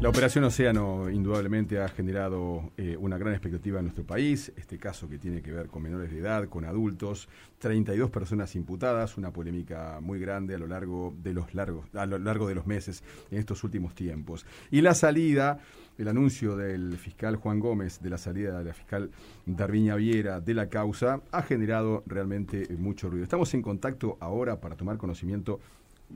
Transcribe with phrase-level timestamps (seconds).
[0.00, 5.10] La operación Océano indudablemente ha generado eh, una gran expectativa en nuestro país, este caso
[5.10, 9.98] que tiene que ver con menores de edad, con adultos, 32 personas imputadas, una polémica
[10.00, 13.40] muy grande a lo largo de los largos a lo largo de los meses en
[13.40, 14.46] estos últimos tiempos.
[14.70, 15.58] Y la salida,
[15.98, 19.10] el anuncio del fiscal Juan Gómez de la salida de la fiscal
[19.44, 23.24] Darviña Viera de la causa ha generado realmente mucho ruido.
[23.24, 25.60] Estamos en contacto ahora para tomar conocimiento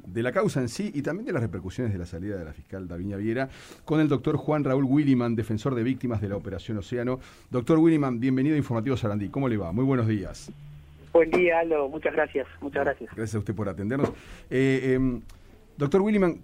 [0.07, 2.53] de la causa en sí y también de las repercusiones de la salida de la
[2.53, 3.49] fiscal Daviña Viera
[3.85, 7.21] con el doctor Juan Raúl Williman, defensor de víctimas de la Operación Océano.
[7.51, 9.29] Doctor Williman, bienvenido a Informativo Sarandí.
[9.29, 9.73] ¿Cómo le va?
[9.73, 10.53] Muy buenos días.
[11.13, 11.89] Buen día, Aldo.
[11.89, 12.47] Muchas gracias.
[12.61, 13.11] Muchas gracias.
[13.15, 14.13] Gracias a usted por atendernos.
[14.51, 15.23] Eh, em,
[15.77, 16.41] doctor Williman,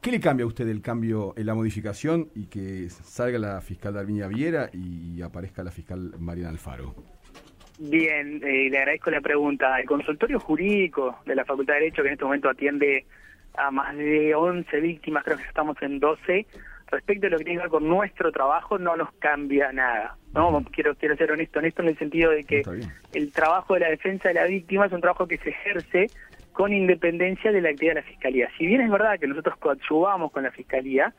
[0.00, 3.94] ¿qué le cambia a usted el cambio en la modificación y que salga la fiscal
[3.94, 7.13] Daviña Viera y aparezca la fiscal Mariana Alfaro?
[7.78, 9.78] Bien, eh, le agradezco la pregunta.
[9.80, 13.04] El consultorio jurídico de la Facultad de Derecho, que en este momento atiende
[13.56, 16.46] a más de 11 víctimas, creo que estamos en 12,
[16.86, 20.16] respecto a lo que tiene que ver con nuestro trabajo, no nos cambia nada.
[20.34, 22.62] No, quiero quiero ser honesto, honesto en el sentido de que
[23.12, 26.06] el trabajo de la defensa de la víctima es un trabajo que se ejerce
[26.52, 28.48] con independencia de la actividad de la fiscalía.
[28.56, 31.12] Si bien es verdad que nosotros coadyuvamos con la fiscalía,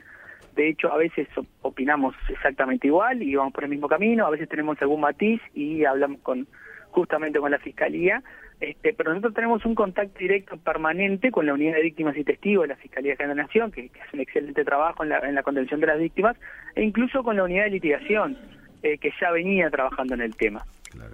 [0.56, 1.28] de hecho, a veces
[1.61, 5.84] opinamos exactamente igual y vamos por el mismo camino, a veces tenemos algún matiz y
[5.86, 6.48] hablamos con
[6.92, 8.23] justamente con la Fiscalía,
[8.61, 12.64] este, pero nosotros tenemos un contacto directo permanente con la Unidad de Víctimas y Testigos
[12.64, 15.44] de la Fiscalía de la Nación, que, hace un excelente trabajo en la, en la
[15.44, 16.38] contención de las víctimas,
[16.73, 18.38] e incluso con la Unidad de Litigación,
[18.81, 20.66] eh, que ya venía trabajando en el tema.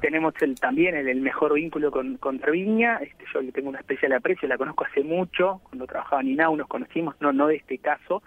[0.01, 4.13] Tenemos el, también el, mejor vínculo con, con Treviña, este, yo le tengo una especial
[4.13, 7.79] aprecio, la conozco hace mucho, cuando trabajaba en INAU nos conocimos, no, no de este
[7.79, 8.21] caso,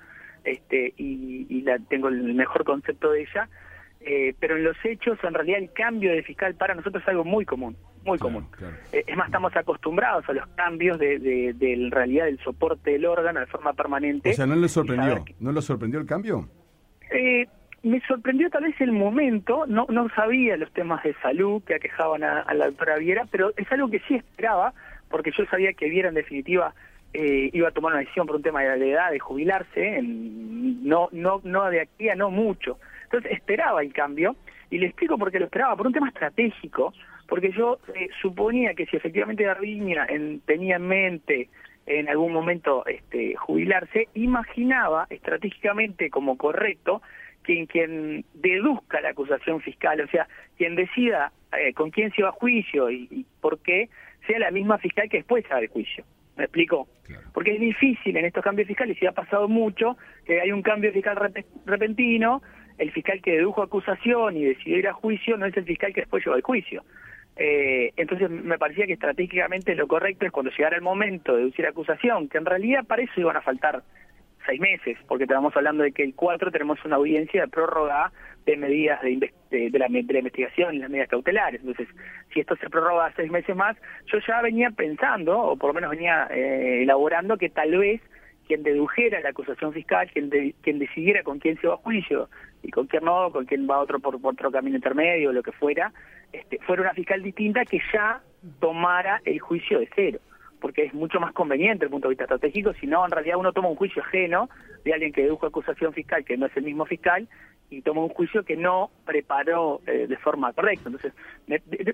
[0.44, 3.48] este, y, la, tengo el mejor concepto de ella.
[4.06, 7.24] Eh, pero en los hechos, en realidad, el cambio de fiscal para nosotros es algo
[7.24, 8.46] muy común, muy común.
[8.92, 13.40] Eh, es más, estamos acostumbrados a los cambios de, de, realidad del soporte del órgano
[13.40, 14.30] de forma permanente.
[14.30, 15.24] O sea, ¿no le sorprendió?
[15.40, 16.46] ¿No le sorprendió el cambio?
[17.10, 17.46] Eh,
[17.82, 22.24] me sorprendió tal vez el momento, no, no sabía los temas de salud que aquejaban
[22.24, 24.74] a, a la doctora Viera, pero es algo que sí esperaba,
[25.08, 26.74] porque yo sabía que Viera en definitiva
[27.16, 30.43] eh, iba a tomar una decisión por un tema de la edad de jubilarse, en,
[30.84, 32.78] no, no, no de aquí a no mucho.
[33.04, 34.36] Entonces esperaba el cambio,
[34.70, 36.92] y le explico por qué lo esperaba, por un tema estratégico,
[37.28, 40.06] porque yo eh, suponía que si efectivamente Garbiña
[40.46, 41.48] tenía en mente
[41.86, 47.02] en algún momento este, jubilarse, imaginaba estratégicamente como correcto
[47.44, 52.30] que quien deduzca la acusación fiscal, o sea, quien decida eh, con quién se va
[52.30, 53.90] a juicio y, y, por qué,
[54.26, 56.04] sea la misma fiscal que después haga el juicio.
[56.36, 56.88] ¿Me explico?
[57.32, 60.92] Porque es difícil en estos cambios fiscales, y ha pasado mucho, que hay un cambio
[60.92, 61.16] fiscal
[61.64, 62.42] repentino,
[62.78, 66.00] el fiscal que dedujo acusación y decidió ir a juicio no es el fiscal que
[66.00, 66.82] después lleva al juicio.
[67.36, 71.66] Eh, entonces me parecía que estratégicamente lo correcto es cuando llegara el momento de deducir
[71.66, 73.82] acusación, que en realidad para eso iban a faltar
[74.46, 78.12] seis meses, porque estamos hablando de que el 4 tenemos una audiencia de prórroga
[78.46, 81.60] de medidas de, de, la, investigación y las medidas cautelares.
[81.60, 81.88] Entonces,
[82.32, 85.90] si esto se prorroga seis meses más, yo ya venía pensando, o por lo menos
[85.90, 88.02] venía eh, elaborando, que tal vez
[88.46, 90.30] quien dedujera la acusación fiscal, quien,
[90.60, 92.28] quien decidiera con quién se va a juicio
[92.62, 95.52] y con quién no, con quién va otro por, por otro camino intermedio lo que
[95.52, 95.92] fuera,
[96.32, 98.20] este, fuera una fiscal distinta que ya
[98.60, 100.20] tomara el juicio de cero
[100.64, 103.36] porque es mucho más conveniente desde el punto de vista estratégico, si no, en realidad
[103.36, 104.48] uno toma un juicio ajeno
[104.82, 107.28] de alguien que dedujo acusación fiscal que no es el mismo fiscal
[107.68, 110.88] y toma un juicio que no preparó eh, de forma correcta.
[110.88, 111.12] Entonces,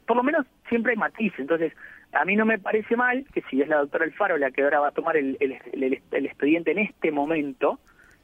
[0.06, 1.40] por lo menos siempre hay matices.
[1.40, 1.72] Entonces,
[2.12, 4.78] a mí no me parece mal que si es la doctora Alfaro la que ahora
[4.78, 7.80] va a tomar el, el, expediente en este momento,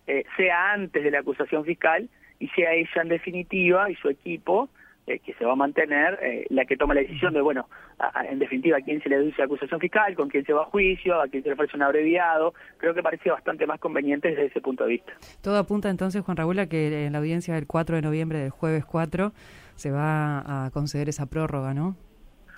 [0.06, 2.08] eh, sea antes de la acusación fiscal
[2.38, 4.68] y sea ella en definitiva y su equipo
[5.06, 7.68] eh, que se va a mantener eh, la que toma la decisión de, bueno,
[8.28, 11.20] en definitiva, a quién se le deduce acusación fiscal, con quién se va a juicio,
[11.20, 12.54] a quién se le ofrece un abreviado.
[12.78, 15.12] Creo que parece bastante más conveniente desde ese punto de vista.
[15.42, 18.50] Todo apunta entonces, Juan Raúl, a que en la audiencia del 4 de noviembre, del
[18.50, 19.32] jueves 4,
[19.76, 21.96] se va a conceder esa prórroga, ¿no?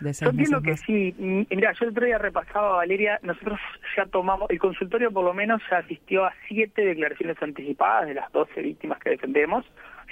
[0.00, 1.14] Yo entiendo que sí.
[1.18, 3.58] Mira, yo el otro día repasaba, Valeria, nosotros
[3.96, 8.30] ya tomamos, el consultorio por lo menos ya asistió a siete declaraciones anticipadas de las
[8.32, 9.64] 12 víctimas que defendemos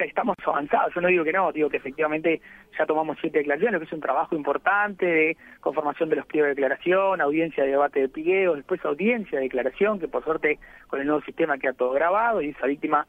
[0.04, 0.94] estamos avanzados.
[0.94, 2.40] Yo no digo que no, digo que efectivamente
[2.78, 6.54] ya tomamos siete declaraciones, que es un trabajo importante de conformación de los pliegos de
[6.54, 11.06] declaración, audiencia de debate de pliegos, después audiencia de declaración, que por suerte con el
[11.06, 13.06] nuevo sistema queda todo grabado y esa víctima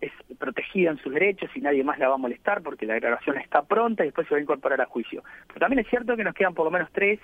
[0.00, 3.38] es protegida en sus derechos y nadie más la va a molestar porque la declaración
[3.38, 5.22] está pronta y después se va a incorporar a juicio.
[5.46, 7.20] Pero también es cierto que nos quedan por lo menos tres,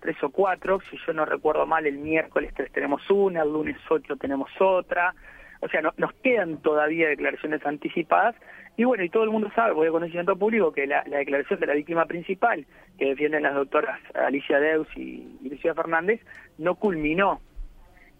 [0.00, 3.76] tres o cuatro, si yo no recuerdo mal, el miércoles tres tenemos una, el lunes
[3.88, 5.14] ocho tenemos otra,
[5.60, 8.36] o sea, no, nos quedan todavía declaraciones anticipadas
[8.76, 11.66] y bueno, y todo el mundo sabe, voy a conocimiento público, que la, declaración de
[11.66, 12.66] la víctima principal,
[12.98, 16.20] que defienden las doctoras Alicia Deus y, Lucía Fernández,
[16.58, 17.40] no culminó.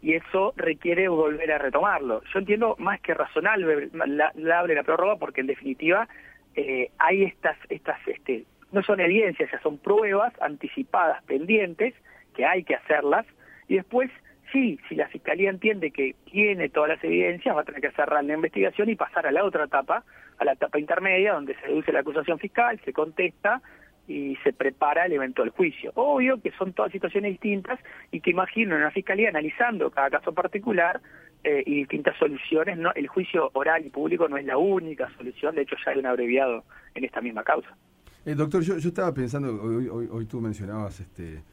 [0.06, 2.22] Y eso requiere volver a retomarlo.
[2.32, 6.06] Yo entiendo más que razonable la, la, la prórroga porque en definitiva
[6.54, 11.92] eh, hay estas, estas este, no son evidencias, ya son pruebas anticipadas, pendientes,
[12.36, 13.26] que hay que hacerlas,
[13.66, 14.08] y después,
[14.52, 18.22] sí, si la Fiscalía entiende que tiene todas las evidencias, va a tener que cerrar
[18.22, 20.04] la investigación y pasar a la otra etapa,
[20.38, 23.60] a la etapa intermedia, donde se deduce la acusación fiscal, se contesta
[24.08, 25.92] y se prepara el evento del juicio.
[25.94, 27.80] Obvio que son todas situaciones distintas
[28.10, 31.00] y que imagino en una fiscalía analizando cada caso particular
[31.44, 35.54] eh, y distintas soluciones, no el juicio oral y público no es la única solución,
[35.54, 36.64] de hecho ya hay un abreviado
[36.94, 37.76] en esta misma causa.
[38.24, 41.44] Eh, doctor, yo, yo estaba pensando, hoy, hoy, hoy tú mencionabas este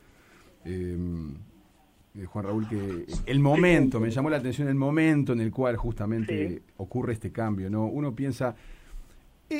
[0.65, 1.35] em,
[2.15, 5.75] eh, Juan Raúl, que el momento, me llamó la atención el momento en el cual
[5.77, 7.85] justamente ocurre este cambio, ¿no?
[7.85, 8.55] Uno piensa, ¿e-,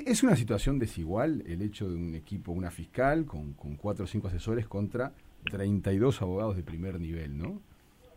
[0.06, 4.08] ¿es una situación desigual el hecho de un equipo, una fiscal con, con cuatro o
[4.08, 5.12] cinco asesores contra
[5.46, 7.62] 32 abogados de primer nivel, ¿no?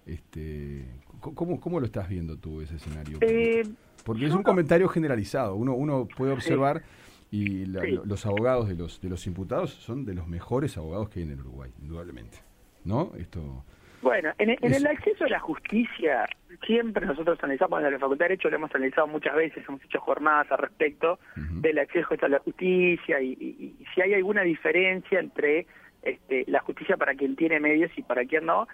[0.07, 0.87] Este,
[1.21, 3.19] ¿cómo, ¿Cómo lo estás viendo tú ese escenario?
[3.19, 3.65] Porque, eh,
[4.05, 6.83] porque es un comentario generalizado, uno, uno puede observar
[7.31, 11.27] y los abogados de los, de los imputados son de los mejores abogados que hay
[11.27, 12.39] en el Uruguay, indudablemente.
[12.85, 13.11] ¿No?
[13.19, 13.65] Esto
[14.07, 16.29] bueno, en, el acceso a la justicia,
[16.65, 20.01] siempre nosotros analizamos en la Facultad de Derecho, lo hemos analizado muchas veces, hemos hecho
[20.01, 25.67] jornadas al respecto del acceso a la justicia y, si hay alguna diferencia entre
[26.03, 28.69] este, la justicia para quien tiene medios y para quien no.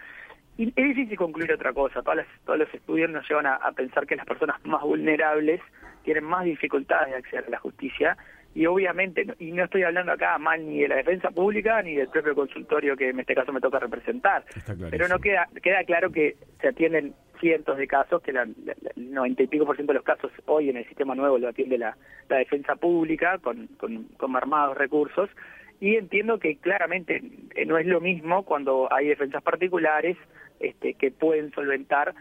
[0.59, 2.03] Y es difícil concluir otra cosa.
[2.03, 5.61] Todas todos los estudios nos llevan a pensar que las personas más vulnerables
[6.05, 8.17] tienen más dificultades de acceder a la justicia
[8.55, 12.09] y obviamente, y no estoy hablando acá mal ni de la defensa pública ni del
[12.09, 14.45] propio consultorio que en este caso me toca representar,
[14.91, 18.55] pero no queda queda claro que se atienden cientos de casos, que el
[18.95, 21.77] 90 y pico por ciento de los casos hoy en el sistema nuevo lo atiende
[21.77, 21.97] la,
[22.29, 25.29] la defensa pública con, con, armados recursos,
[25.81, 27.21] y entiendo que claramente
[27.57, 30.17] eh, no es lo mismo cuando hay defensas particulares
[30.61, 32.15] este, que pueden solventar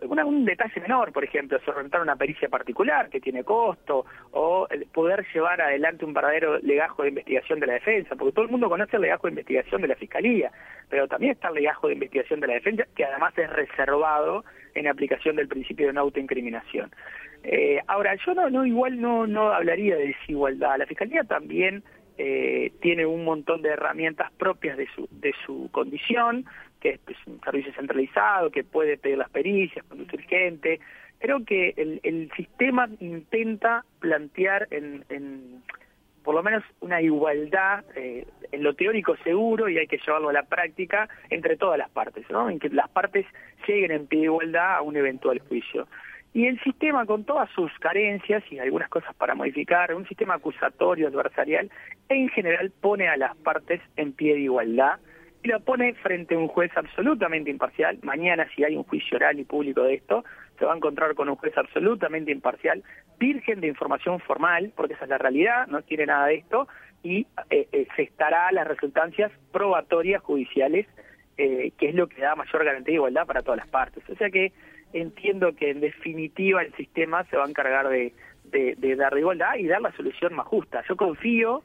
[0.00, 5.60] un detalle menor, por ejemplo, solventar una pericia particular que tiene costo, o poder llevar
[5.60, 9.02] adelante un verdadero legajo de investigación de la defensa, porque todo el mundo conoce el
[9.02, 10.50] legajo de investigación de la fiscalía,
[10.88, 14.86] pero también está el legajo de investigación de la defensa, que además es reservado en
[14.86, 16.90] aplicación del principio de no autoincriminación.
[17.44, 20.78] Eh, ahora, yo no, no igual no, no hablaría de desigualdad.
[20.78, 21.82] La fiscalía también
[22.18, 26.44] eh, tiene un montón de herramientas propias de su, de su condición,
[26.80, 30.80] que es pues, un servicio centralizado, que puede pedir las pericias, conducir gente.
[31.18, 35.62] Creo que el, el sistema intenta plantear en, en,
[36.22, 40.32] por lo menos una igualdad eh, en lo teórico seguro y hay que llevarlo a
[40.32, 42.48] la práctica entre todas las partes, ¿no?
[42.48, 43.26] en que las partes
[43.66, 45.88] lleguen en pie de igualdad a un eventual juicio.
[46.34, 51.08] Y el sistema, con todas sus carencias y algunas cosas para modificar, un sistema acusatorio
[51.08, 51.70] adversarial,
[52.08, 54.98] en general pone a las partes en pie de igualdad
[55.42, 57.98] y lo pone frente a un juez absolutamente imparcial.
[58.02, 60.24] Mañana, si hay un juicio oral y público de esto,
[60.58, 62.82] se va a encontrar con un juez absolutamente imparcial,
[63.18, 66.68] virgen de información formal, porque esa es la realidad, no tiene nada de esto,
[67.02, 70.86] y eh, eh, se estará a las resultancias probatorias judiciales,
[71.36, 74.02] eh, que es lo que da mayor garantía de igualdad para todas las partes.
[74.08, 74.52] O sea que
[74.92, 78.12] entiendo que en definitiva el sistema se va a encargar de,
[78.44, 80.82] de, de igualdad y dar la solución más justa.
[80.88, 81.62] Yo confío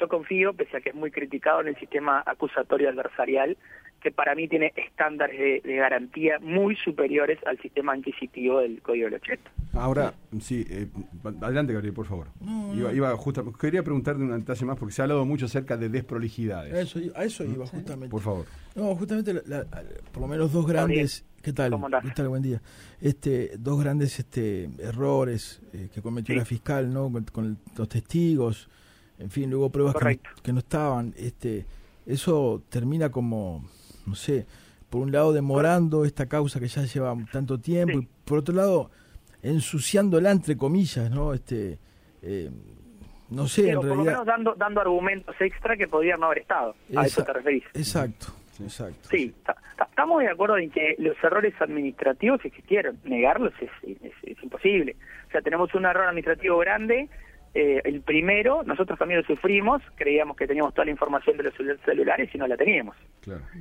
[0.00, 3.56] yo confío, pese a que es muy criticado en el sistema acusatorio adversarial,
[4.00, 9.16] que para mí tiene estándares de, garantía muy superiores al sistema inquisitivo del Código de
[9.16, 9.50] 80.
[9.74, 10.88] Ahora, sí, eh,
[11.42, 12.28] adelante Gabriel, por favor.
[12.74, 13.14] iba, iba
[13.60, 16.74] quería preguntarte un detalle más porque se ha hablado mucho acerca de desprolijidades.
[16.74, 18.10] A eso, a eso iba, justamente.
[18.10, 18.46] Por favor.
[18.74, 19.34] No, justamente,
[20.12, 21.24] por lo menos dos grandes...
[21.42, 21.74] ¿Qué tal?
[22.02, 22.28] ¿Qué tal?
[22.28, 22.60] Buen día.
[23.00, 27.10] Este, dos grandes este, errores eh, que cometió la fiscal, ¿no?
[27.32, 28.68] con los testigos,
[29.20, 29.94] en fin, luego pruebas
[30.42, 31.66] que no, estaban, este,
[32.06, 33.68] eso termina como,
[34.06, 34.46] no sé,
[34.88, 38.90] por un lado demorando esta causa que ya lleva tanto tiempo y por otro lado
[39.42, 41.32] ensuciándola entre comillas, ¿no?
[41.32, 41.78] Este,
[42.22, 42.50] eh,
[43.30, 43.88] no sé, en realidad...
[43.88, 46.74] por lo menos dando, dando argumentos extra que podrían no haber estado.
[46.96, 47.64] a eso te referís.
[47.74, 48.26] Exacto,
[48.60, 49.08] exacto.
[49.08, 49.32] Sí,
[49.88, 52.98] estamos de acuerdo en que los errores administrativos existieron.
[53.04, 53.70] Negarlos es,
[54.22, 54.96] es imposible.
[55.28, 57.08] O sea, tenemos un error administrativo grande
[57.52, 61.54] eh, el primero, nosotros también lo sufrimos, creíamos que teníamos toda la información de los
[61.84, 62.96] celulares y no la teníamos.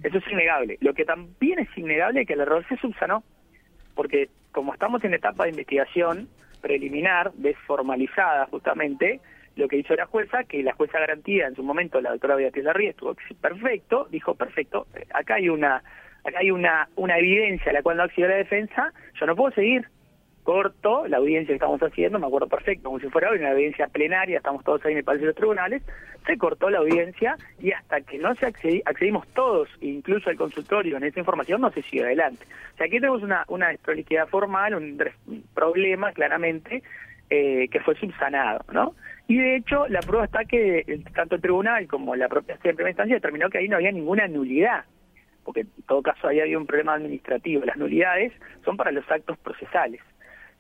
[0.04, 0.78] Eso es innegable.
[0.82, 3.24] Lo que también es innegable es que el error se subsanó,
[3.96, 6.30] porque como estamos en etapa de investigación
[6.62, 9.22] preliminar, desformalizada justamente,
[9.56, 12.66] lo que hizo la jueza, que la jueza garantía en su momento, la doctora Beatriz
[12.66, 15.82] Larry, estuvo perfecto, dijo perfecto, acá hay una
[16.24, 19.52] acá hay una, una evidencia a la cual no accedió la defensa, yo no puedo
[19.56, 19.88] seguir
[20.50, 24.38] corto la audiencia que estamos haciendo, me acuerdo perfecto, como si fuera una audiencia plenaria,
[24.38, 25.84] estamos todos ahí en el Palacio de los Tribunales,
[26.26, 31.04] se cortó la audiencia y hasta que no se accedimos todos, incluso el consultorio, en
[31.04, 32.48] esa información, no se siguió adelante.
[32.74, 33.70] O sea, aquí tenemos una, una
[34.32, 35.00] formal, un,
[35.54, 36.82] problema claramente
[37.30, 38.96] eh, que fue subsanado, ¿no?
[39.28, 42.90] Y de hecho, la prueba está que tanto el tribunal como la propia en primera
[42.90, 44.84] instancia determinó que ahí no había ninguna nulidad
[45.44, 47.66] porque en todo caso ahí había un problema administrativo.
[47.66, 50.00] Las nulidades son para los actos procesales.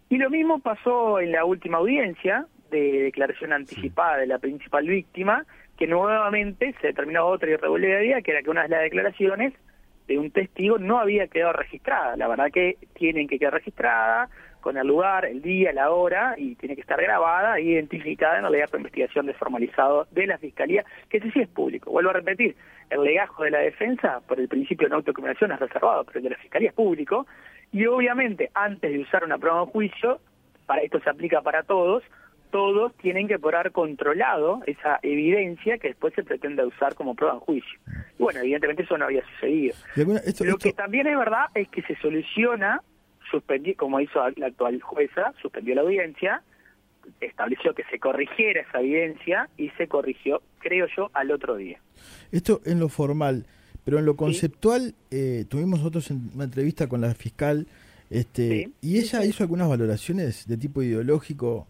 [0.09, 5.45] Y lo mismo pasó en la última audiencia de declaración anticipada de la principal víctima,
[5.77, 9.53] que nuevamente se determinó otra irregularidad, que era que una de las declaraciones
[10.07, 12.17] de un testigo no había quedado registrada.
[12.17, 14.29] La verdad que tienen que quedar registrada
[14.61, 18.45] con el lugar, el día, la hora, y tiene que estar grabada e identificada en
[18.45, 21.91] el legajo de investigación desformalizado de la Fiscalía, que ese sí es público.
[21.91, 22.55] Vuelvo a repetir,
[22.89, 26.23] el legajo de la defensa, por el principio de no autocomunicación, es reservado, pero el
[26.23, 27.27] de la Fiscalía es público,
[27.71, 30.19] y obviamente, antes de usar una prueba en juicio,
[30.65, 32.03] para esto se aplica para todos,
[32.51, 37.41] todos tienen que poder controlado esa evidencia que después se pretende usar como prueba en
[37.41, 37.79] juicio.
[38.17, 39.75] Y bueno, evidentemente eso no había sucedido.
[39.95, 42.81] Lo que también es verdad es que se soluciona,
[43.29, 46.41] suspendió, como hizo la actual jueza, suspendió la audiencia,
[47.21, 51.79] estableció que se corrigiera esa evidencia y se corrigió, creo yo, al otro día.
[52.31, 53.45] Esto en lo formal.
[53.89, 57.65] Pero en lo conceptual, eh, tuvimos nosotros en una entrevista con la fiscal
[58.11, 61.65] este, y ella hizo algunas valoraciones de tipo ideológico.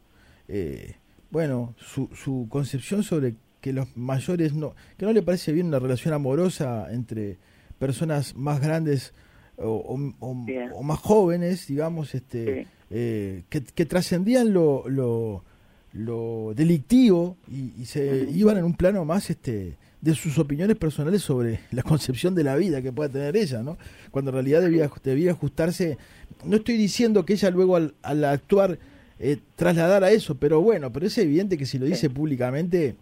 [0.50, 0.96] Eh,
[1.32, 5.80] bueno, su, su concepción sobre que los mayores no, que no le parece bien una
[5.80, 7.38] relación amorosa entre
[7.80, 9.14] personas más grandes
[9.56, 15.46] o, más jóvenes, digamos, este, eh, que, que trascendían lo, lo,
[15.94, 21.22] lo delictivo y, y se iban en un plano más este de sus opiniones personales
[21.22, 23.78] sobre la concepción de la vida que pueda tener ella, ¿no?
[24.12, 25.98] Cuando en realidad debía, debía ajustarse.
[26.46, 28.78] No estoy diciendo que ella luego al, actuar
[29.20, 32.96] eh, trasladara a eso, pero bueno, pero es evidente que si lo dice públicamente,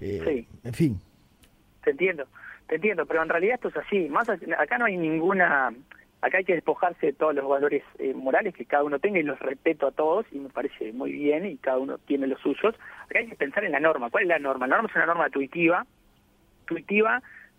[0.00, 0.98] eh, en fin.
[1.84, 2.26] Te entiendo,
[2.66, 4.08] te entiendo, pero en realidad esto es así.
[4.08, 5.74] Más acá no hay ninguna,
[6.22, 9.22] acá hay que despojarse de todos los valores eh, morales que cada uno tenga y
[9.22, 12.74] los respeto a todos y me parece muy bien y cada uno tiene los suyos.
[13.04, 14.08] Acá hay que pensar en la norma.
[14.08, 14.66] ¿Cuál es la norma?
[14.66, 15.86] La norma es una norma intuitiva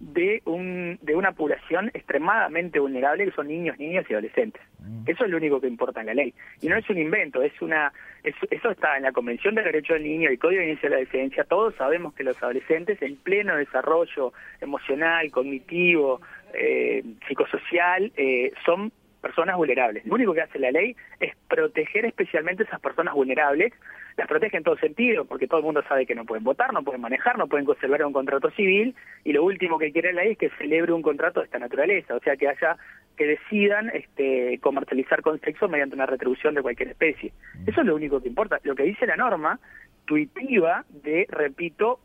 [0.01, 4.61] de, un, de una población extremadamente vulnerable que son niños, niñas y adolescentes.
[4.79, 5.03] Mm.
[5.05, 6.33] Eso es lo único que importa en la ley.
[6.61, 10.03] Y no es un invento, es una eso está en la Convención de Derechos del
[10.03, 11.43] Niño, el Código de Inicio de la Defensa.
[11.43, 16.21] Todos sabemos que los adolescentes en pleno desarrollo emocional, cognitivo,
[16.53, 18.91] eh, psicosocial, eh, son
[19.21, 20.05] personas vulnerables.
[20.05, 23.73] Lo único que hace la ley es proteger especialmente a esas personas vulnerables
[24.17, 26.83] las protege en todo sentido, porque todo el mundo sabe que no pueden votar, no
[26.83, 30.33] pueden manejar, no pueden conservar un contrato civil, y lo último que quiere la ley
[30.33, 32.77] es que celebre un contrato de esta naturaleza, o sea, que haya
[33.17, 37.31] que decidan este, comercializar con sexo mediante una retribución de cualquier especie.
[37.67, 38.59] Eso es lo único que importa.
[38.63, 39.59] Lo que dice la norma
[40.05, 41.99] tuitiva de, repito,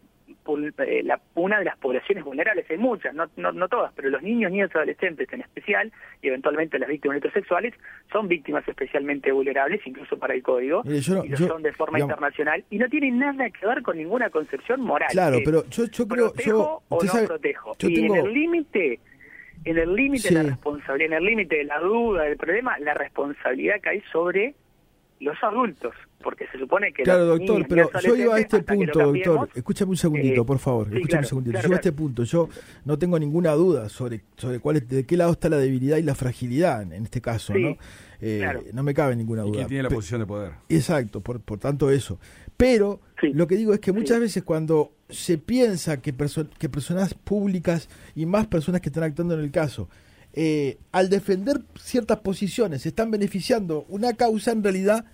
[1.04, 4.70] la, una de las poblaciones vulnerables, hay muchas, no, no, todas, pero los niños, niños
[4.74, 5.92] y adolescentes en especial,
[6.22, 7.74] y eventualmente las víctimas sexuales,
[8.12, 12.78] son víctimas especialmente vulnerables, incluso para el código, y lo son de forma internacional, y
[12.78, 15.08] no tienen nada que ver con ninguna concepción moral.
[15.10, 16.32] Claro, pero yo, yo creo...
[16.32, 17.76] Protejo o no protejo.
[17.80, 19.00] y en el límite
[19.64, 22.94] en el límite de la responsabilidad, en el límite de la duda, del problema, la
[22.94, 24.54] responsabilidad cae sobre
[25.20, 27.02] los adultos, porque se supone que...
[27.02, 31.22] Claro, doctor, pero yo iba a este punto, doctor, escúchame un segundito, por favor, escúchame
[31.22, 31.60] un segundito.
[31.60, 32.48] yo iba a este punto, yo
[32.84, 36.02] no tengo ninguna duda sobre sobre cuál es, de qué lado está la debilidad y
[36.02, 37.76] la fragilidad en este caso, ¿no?
[38.20, 39.52] Eh, no me cabe ninguna duda.
[39.52, 40.52] ¿Y quién tiene la posición de poder?
[40.68, 42.18] Exacto, por, por tanto eso.
[42.56, 46.14] Pero lo que digo es que muchas veces cuando se piensa que,
[46.58, 49.88] que personas públicas y más personas que están actuando en el caso,
[50.38, 55.06] eh, al defender ciertas posiciones, están beneficiando una causa, en realidad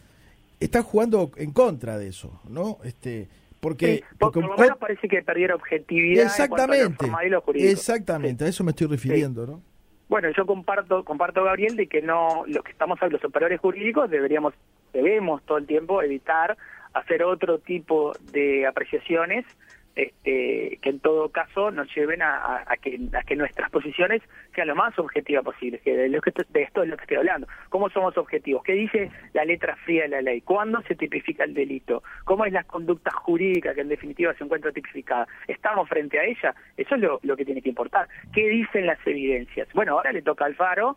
[0.58, 2.78] están jugando en contra de eso, ¿no?
[2.82, 3.28] Este,
[3.60, 6.24] porque, por, lo menos parece que perdiera objetividad.
[6.24, 7.06] Exactamente,
[7.54, 9.62] exactamente, a eso me estoy refiriendo, ¿no?
[10.08, 14.54] Bueno, yo comparto, comparto Gabriel de que no, lo que estamos los operadores jurídicos deberíamos,
[14.92, 16.58] debemos todo el tiempo evitar
[16.94, 19.46] hacer otro tipo de apreciaciones
[19.94, 24.22] este, que en todo caso nos lleven a, que, a que nuestras posiciones
[24.54, 27.18] sean lo más objetivas posible, que de, lo que de esto es lo que estoy
[27.18, 27.46] hablando.
[27.68, 28.62] ¿Cómo somos objetivos?
[28.64, 30.40] ¿Qué dice la letra fría de la ley?
[30.40, 32.02] ¿Cuándo se tipifica el delito?
[32.24, 35.26] ¿Cómo es la conducta jurídica que en definitiva se encuentra tipificada?
[35.46, 36.54] ¿Estamos frente a ella?
[36.76, 38.08] Eso es lo, que tiene que importar.
[38.32, 39.68] ¿Qué dicen las evidencias?
[39.74, 40.96] Bueno, ahora le toca al Faro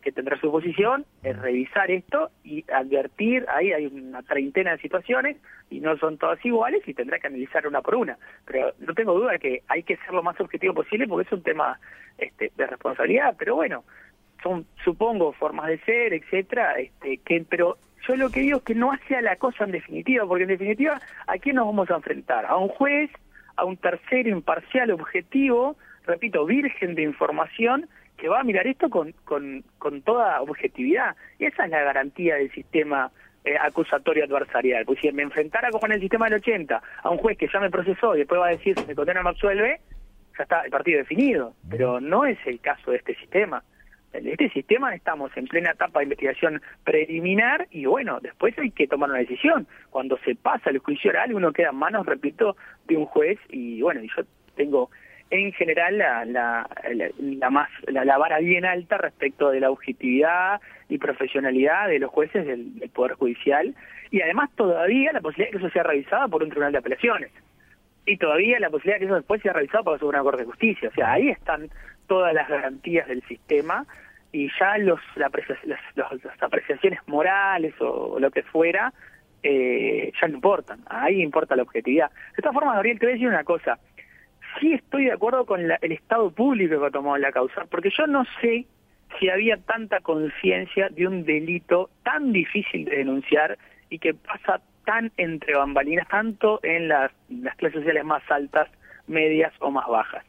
[0.00, 5.36] que tendrá su posición es revisar esto y advertir, ahí hay una treintena de situaciones
[5.70, 8.16] y no son todas iguales y tendrá que analizar una por una.
[8.44, 11.42] Pero no tengo duda que hay que ser lo más objetivo posible porque es un
[11.42, 11.80] tema
[12.16, 13.84] este, de responsabilidad, pero bueno,
[14.42, 18.74] son supongo formas de ser, etcétera, este, que pero Yo lo que digo es que
[18.74, 22.46] no hace la cosa en definitiva, porque en definitiva, ¿a quién nos vamos a enfrentar?
[22.46, 23.10] A un juez,
[23.56, 29.12] a un tercero imparcial, objetivo, repito, virgen de información, que va a mirar esto con,
[29.24, 31.16] con, con toda objetividad.
[31.38, 33.10] Y esa es la garantía del sistema
[33.44, 34.84] eh, acusatorio adversarial.
[34.84, 37.58] Pues si me enfrentara como en el sistema del 80 a un juez que ya
[37.58, 39.80] me procesó y después va a decir si me condena me absuelve,
[40.38, 41.54] ya está el partido definido.
[41.68, 43.64] Pero no es el caso de este sistema.
[44.12, 48.86] En este sistema estamos en plena etapa de investigación preliminar y bueno, después hay que
[48.86, 49.66] tomar una decisión.
[49.90, 52.56] Cuando se pasa el juicio oral uno queda en manos, repito,
[52.86, 54.22] de un juez y bueno, yo
[54.54, 54.90] tengo
[55.32, 56.68] en general la, la,
[57.18, 60.60] la, más la, vara bien alta respecto de la objetividad
[60.90, 63.74] y profesionalidad de los jueces del, Poder Judicial
[64.10, 67.30] y además todavía la posibilidad de que eso sea revisado por un tribunal de apelaciones
[68.04, 70.50] y todavía la posibilidad de que eso después sea revisado por la Suprema Corte de
[70.50, 70.90] Justicia.
[70.90, 71.70] O sea, ahí están
[72.06, 73.86] todas las garantías del sistema
[74.32, 75.32] y ya los, las,
[76.42, 78.92] apreciaciones morales o, lo que fuera
[79.42, 80.80] eh, ya no importan.
[80.90, 82.10] Ahí importa la objetividad.
[82.36, 83.78] De todas formas, Gabriel, te voy a decir una cosa
[84.60, 88.06] sí estoy de acuerdo con el Estado público que ha tomado la causa, porque yo
[88.06, 88.66] no sé
[89.18, 93.58] si había tanta conciencia de un delito tan difícil de denunciar
[93.90, 97.12] y que pasa tan entre bambalinas, tanto en las,
[97.56, 98.68] clases sociales más altas,
[99.06, 100.24] medias o más bajas.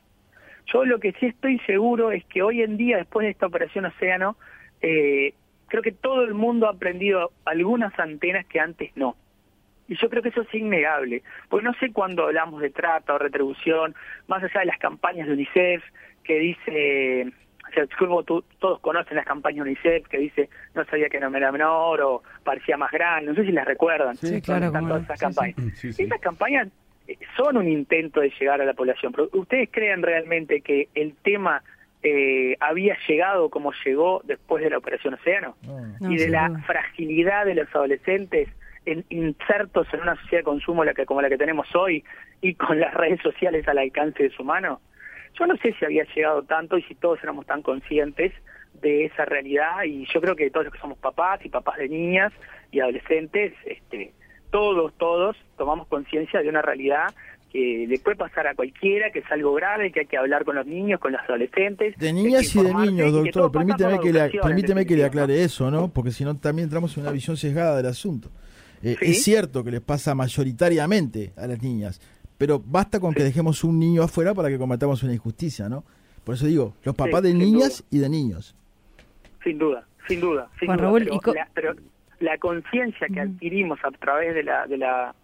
[0.67, 3.85] Yo lo que sí estoy seguro es que hoy en día, después de esta operación
[3.85, 4.37] Océano,
[4.81, 5.33] eh,
[5.67, 9.15] creo que todo el mundo ha aprendido algunas antenas que antes no.
[9.87, 13.17] Y yo creo que eso es innegable, porque no sé cuándo hablamos de trata o
[13.17, 13.95] retribución,
[14.27, 15.83] más allá de las campañas de UNICEF,
[16.23, 17.33] que dice,
[17.69, 17.85] o sea,
[18.59, 22.23] todos conocen las campañas de UNICEF, que dice, no sabía que no era menor o
[22.43, 24.15] parecía más grande, no sé si las recuerdan.
[24.15, 24.71] Sí, claro.
[24.71, 25.83] todas esas campañas.
[25.83, 26.69] Esas campañas
[27.07, 31.15] eh, son un intento de llegar a la población, pero ¿ustedes creen realmente que el
[31.15, 31.61] tema
[32.01, 35.55] eh, había llegado como llegó después de la Operación Océano?
[36.01, 38.49] y de la fragilidad de los adolescentes
[38.85, 42.03] en, insertos en una sociedad de consumo la que, como la que tenemos hoy
[42.41, 44.81] y con las redes sociales al alcance de su mano,
[45.39, 48.33] yo no sé si había llegado tanto y si todos éramos tan conscientes
[48.81, 51.89] de esa realidad y yo creo que todos los que somos papás y papás de
[51.89, 52.33] niñas
[52.71, 54.13] y adolescentes, este,
[54.51, 57.13] todos, todos tomamos conciencia de una realidad
[57.51, 60.55] que le puede pasar a cualquiera, que es algo grave, que hay que hablar con
[60.55, 61.95] los niños, con los adolescentes.
[61.97, 63.51] De niñas y de niños, doctor.
[63.51, 65.87] Permíteme, que le, permíteme que le aclare eso, ¿no?
[65.87, 68.31] Porque si no también entramos en una visión sesgada del asunto.
[68.83, 72.01] Eh, es cierto que les pasa mayoritariamente a las niñas,
[72.37, 75.85] pero basta con que dejemos un niño afuera para que cometamos una injusticia, ¿no?
[76.25, 78.55] Por eso digo, los papás de niñas y de niños.
[79.43, 80.49] Sin duda, sin duda.
[80.59, 81.75] Sin duda pero,
[82.19, 85.15] la, conciencia que adquirimos a través de la, de la,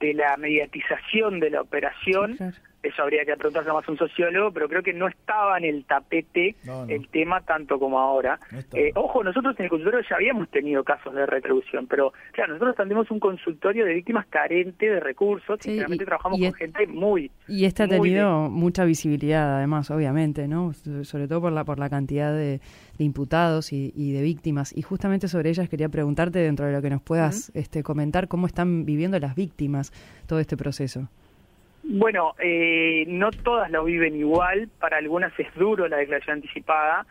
[0.00, 2.36] de la mediatización de la operación
[2.84, 5.84] eso habría que preguntarse más a un sociólogo, pero creo que no estaba en el
[5.84, 6.54] tapete
[6.88, 8.38] el tema tanto como ahora.
[8.72, 12.76] eh, ojo, nosotros en el consultorio ya habíamos tenido casos de retribución, pero claro, nosotros
[12.76, 17.30] tenemos un consultorio de víctimas carente de recursos y realmente trabajamos con gente muy...
[17.48, 20.72] Y este ha tenido mucha visibilidad además, obviamente, ¿no?
[21.02, 22.60] Sobre todo por la, por la cantidad de,
[22.98, 24.76] imputados y, de víctimas.
[24.76, 28.46] Y justamente sobre ellas quería preguntarte, dentro de lo que nos puedas este, comentar, cómo
[28.46, 29.92] están viviendo las víctimas
[30.26, 31.08] todo este proceso.
[31.86, 37.06] Bueno, eh, no todas lo viven igual, para algunas es duro la declaración anticipada,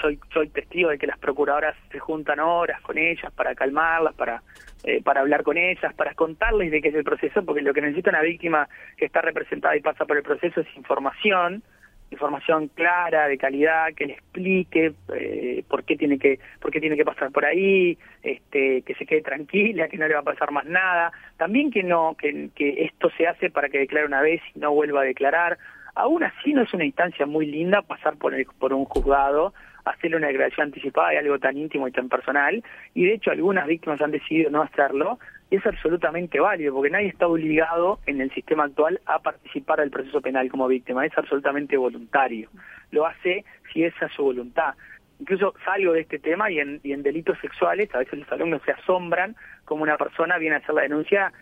[0.00, 4.42] soy, soy testigo de que las procuradoras se juntan horas con ellas para calmarlas, para,
[4.84, 7.82] eh, para hablar con ellas, para contarles de qué es el proceso, porque lo que
[7.82, 11.62] necesita una víctima que está representada y pasa por el proceso es información,
[12.10, 16.96] información clara, de calidad, que le explique eh, por qué tiene que por qué tiene
[16.96, 20.50] que pasar por ahí, este, que se quede tranquila, que no le va a pasar
[20.50, 24.40] más nada, también que no que, que esto se hace para que declare una vez
[24.54, 25.58] y no vuelva a declarar.
[25.94, 29.52] Aún así no es una instancia muy linda pasar por el, por un juzgado,
[29.84, 32.62] hacerle una declaración anticipada de algo tan íntimo y tan personal,
[32.94, 35.18] y de hecho algunas víctimas han decidido no hacerlo,
[35.50, 40.20] es absolutamente válido, porque nadie está obligado en el sistema actual a participar del proceso
[40.20, 42.50] penal como víctima, es absolutamente voluntario.
[42.90, 44.74] Lo hace si es su voluntad.
[45.20, 48.62] Incluso salgo de este tema y en, y en delitos sexuales, a veces los alumnos
[48.64, 51.32] se asombran como una persona viene a hacer la denuncia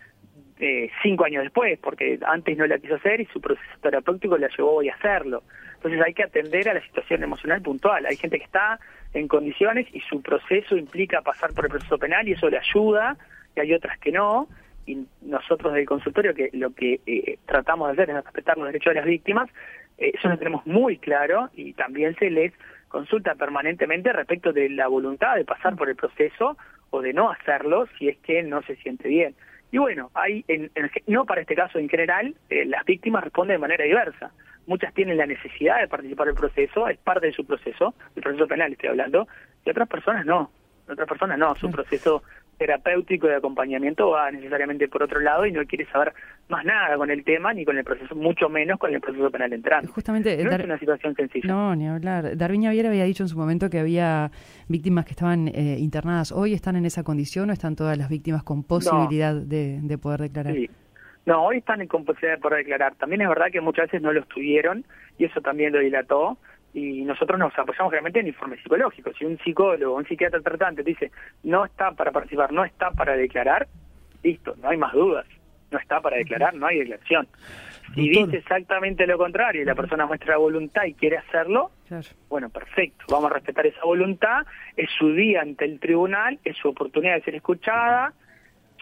[0.58, 4.48] eh, cinco años después, porque antes no la quiso hacer y su proceso terapéutico la
[4.48, 5.42] llevó hoy a hacerlo.
[5.74, 8.06] Entonces hay que atender a la situación emocional puntual.
[8.06, 8.78] Hay gente que está
[9.12, 13.16] en condiciones y su proceso implica pasar por el proceso penal y eso le ayuda
[13.56, 14.48] y hay otras que no,
[14.86, 18.92] y nosotros del consultorio que lo que eh, tratamos de hacer es respetar los derechos
[18.92, 19.50] de las víctimas,
[19.98, 22.52] eh, eso lo tenemos muy claro y también se les
[22.88, 26.56] consulta permanentemente respecto de la voluntad de pasar por el proceso
[26.90, 29.34] o de no hacerlo si es que no se siente bien.
[29.72, 30.70] Y bueno, hay en,
[31.08, 34.30] no para este caso en general, eh, las víctimas responden de manera diversa.
[34.66, 38.22] Muchas tienen la necesidad de participar en el proceso, es parte de su proceso, el
[38.22, 39.28] proceso penal estoy hablando,
[39.64, 40.50] y otras personas no.
[40.88, 42.22] Otras personas no, su proceso
[42.56, 46.14] terapéutico de acompañamiento va necesariamente por otro lado y no quiere saber
[46.48, 49.52] más nada con el tema ni con el proceso, mucho menos con el proceso penal
[49.52, 49.92] entrando.
[49.92, 51.48] Justamente, no es una situación sencilla.
[51.48, 52.36] No, ni hablar.
[52.36, 54.30] Darviña Viera había dicho en su momento que había
[54.68, 56.32] víctimas que estaban eh, internadas.
[56.32, 60.20] ¿Hoy están en esa condición o están todas las víctimas con posibilidad de, de, poder
[60.20, 60.54] declarar?
[60.54, 60.70] Sí.
[61.26, 62.94] No, hoy están en posibilidad de poder declarar.
[62.94, 64.84] También es verdad que muchas veces no lo estuvieron
[65.18, 66.38] y eso también lo dilató
[66.76, 69.16] y nosotros nos apoyamos realmente en informes psicológicos.
[69.18, 71.10] Si un psicólogo, un psiquiatra tratante dice
[71.42, 73.66] no está para participar, no está para declarar,
[74.22, 75.24] listo, no hay más dudas,
[75.70, 77.28] no está para declarar, no hay declaración.
[77.94, 81.70] Si dice exactamente lo contrario y la persona muestra voluntad y quiere hacerlo,
[82.28, 84.44] bueno, perfecto, vamos a respetar esa voluntad,
[84.76, 88.12] es su día ante el tribunal, es su oportunidad de ser escuchada,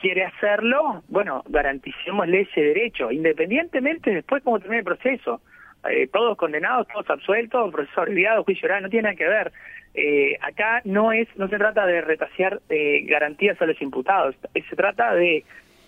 [0.00, 5.42] quiere hacerlo, bueno, garanticémosle ese derecho, independientemente después cómo termine el proceso.
[5.90, 9.53] Eh, todos condenados, todos absueltos, proceso abreviado, juicio oral, no tiene nada que ver.
[9.94, 14.77] Eh, acá no es, no se trata de retasear eh, garantías a los imputados, se
[14.77, 15.44] trata de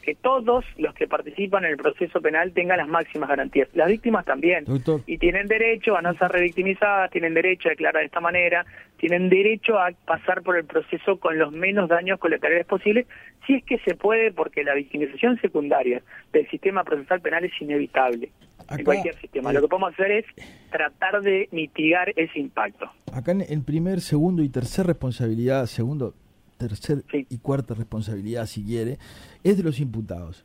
[0.07, 3.69] que todos los que participan en el proceso penal tengan las máximas garantías.
[3.75, 4.65] Las víctimas también.
[5.05, 8.65] Y tienen derecho a no ser revictimizadas, tienen derecho a declarar de esta manera,
[8.99, 13.07] tienen derecho a pasar por el proceso con los menos daños colaterales posibles,
[13.49, 16.01] si es que se puede, porque la victimización secundaria
[16.33, 18.31] del sistema procesal penal es inevitable
[18.71, 19.53] en cualquier sistema.
[19.53, 20.25] Lo que podemos hacer es
[20.71, 22.87] tratar de mitigar ese impacto.
[23.13, 26.15] Acá en, primer, segundo y tercer responsabilidad, segundo,
[26.59, 28.99] tercer y cuarta responsabilidad, si quiere,
[29.45, 30.45] es de los imputados.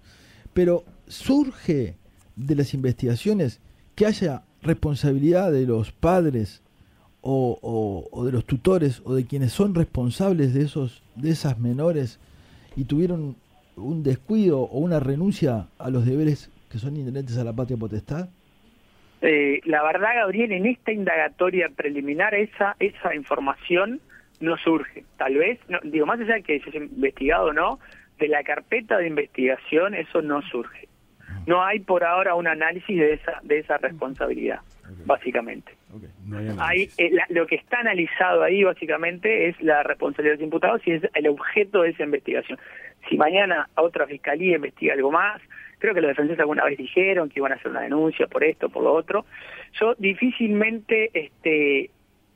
[0.54, 1.96] Pero surge
[2.36, 3.62] de las investigaciones
[3.96, 6.62] que haya responsabilidad de los padres
[7.22, 12.20] o, o, de los tutores o de quienes son responsables de esos de esas menores
[12.76, 13.36] y tuvieron
[13.76, 18.30] un descuido o una renuncia a los deberes que son inherentes a la patria potestad?
[19.22, 24.00] Eh, la verdad, Gabriel, en esta indagatoria preliminar esa esa información
[24.40, 25.04] no surge.
[25.18, 27.80] Tal vez, no, digo, más allá de que se haya investigado o no,
[28.18, 30.88] de la carpeta de investigación eso no surge.
[31.46, 34.60] No hay por ahora un análisis de esa de esa responsabilidad,
[35.06, 35.74] básicamente.
[36.60, 40.92] hay eh, lo que está analizado ahí básicamente es la responsabilidad de los imputados y
[40.92, 42.60] es el objeto de esa investigación.
[43.10, 45.42] Si mañana otra fiscalía investiga algo más,
[45.82, 48.70] creo que los defensores alguna vez dijeron que iban a hacer una denuncia por esto,
[48.70, 49.26] por lo otro.
[49.80, 51.90] Yo difícilmente, este,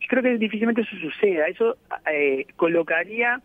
[0.10, 1.46] creo que difícilmente eso suceda.
[1.46, 1.78] Eso
[2.12, 3.40] eh, colocaría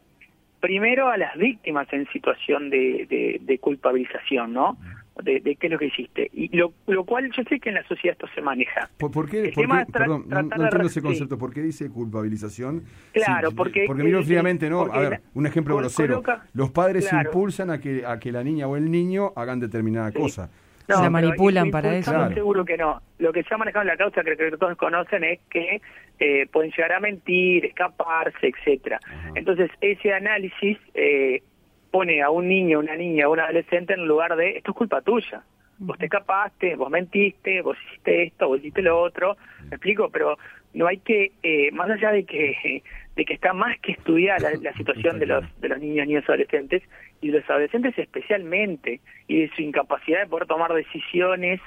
[0.58, 4.78] primero a las víctimas en situación de, de culpabilización, ¿no?
[5.22, 6.30] De, qué es lo que hiciste.
[6.32, 8.88] Y lo, lo cual yo sé que en la sociedad esto se maneja.
[8.98, 9.52] ¿Por, qué?
[9.92, 11.38] perdón, no, entiendo ese concepto.
[11.38, 12.84] ¿Por qué dice culpabilización?
[13.12, 13.84] Claro, porque...
[13.86, 14.82] Porque miro fríamente, ¿no?
[14.82, 16.22] A ver, un ejemplo grosero.
[16.54, 20.50] Los padres impulsan a que, a que la niña o el niño hagan determinada cosa.
[20.86, 22.12] se manipulan para eso.
[22.34, 23.00] Seguro que no.
[23.18, 25.80] Lo que se ha manejado en la causa, que creo que todos conocen, es que
[26.18, 28.98] eh, pueden llegar a mentir, escaparse, etcétera.
[29.34, 31.42] Entonces, ese análisis eh,
[31.90, 35.42] pone a un niño, una niña, un adolescente en lugar de esto es culpa tuya.
[35.78, 40.36] Vos te escapaste, vos mentiste, vos hiciste esto, vos hiciste lo otro, me explico, pero
[40.74, 42.82] no hay que, eh, más allá de que
[43.16, 46.82] de que está más que estudiar la, situación de los de los niños, niños adolescentes
[47.20, 51.60] y de los adolescentes especialmente y de su incapacidad de poder tomar decisiones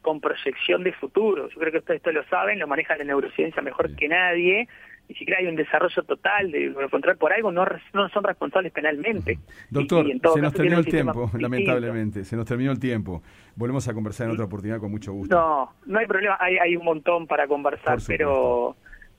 [0.00, 1.48] con proyección de futuro.
[1.48, 4.68] Yo creo que ustedes esto lo saben, lo maneja la neurociencia mejor que nadie
[5.08, 9.38] ni siquiera hay un desarrollo total de encontrar por algo, no, no son responsables penalmente.
[9.70, 13.22] Doctor, se nos terminó el tiempo, lamentablemente, se nos terminó el tiempo.
[13.54, 15.34] Volvemos a conversar en otra oportunidad con mucho gusto.
[15.34, 18.76] No, no hay problema, hay, hay un montón para conversar, pero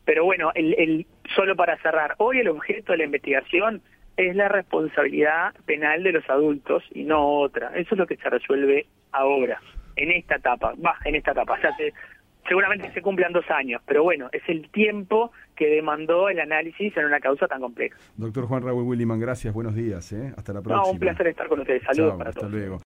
[0.07, 3.81] pero bueno, el, el, solo para cerrar, hoy el objeto de la investigación
[4.15, 7.71] es la responsabilidad penal de los adultos y no otra.
[7.75, 9.61] Eso es lo que se resuelve ahora,
[9.97, 11.53] en esta etapa, va, en esta etapa.
[11.53, 11.71] O sea,
[12.47, 17.05] seguramente se cumplan dos años, pero bueno, es el tiempo que demandó el análisis en
[17.05, 17.97] una causa tan compleja.
[18.15, 20.33] Doctor Juan Raúl Williman, gracias, buenos días, ¿eh?
[20.37, 20.83] hasta la próxima.
[20.83, 22.45] No, un placer estar con ustedes, saludos para todos.
[22.45, 22.77] Hasta luego.